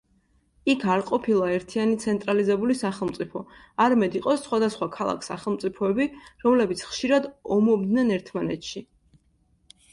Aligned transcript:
იქ 0.73 0.83
არ 0.93 1.01
ყოფილა 1.09 1.49
ერთიანი 1.57 1.97
ცენტრალიზებული 2.05 2.77
სახელმწიფო, 2.79 3.43
არამედ 3.85 4.17
იყო 4.21 4.35
სხვადასხვა 4.45 4.89
ქალაქ-სახელმწიფოები, 4.97 6.11
რომლებიც 6.47 6.85
ხშირად 6.91 7.31
ომობდნენ 7.61 8.13
ერთმანეთში. 8.21 8.87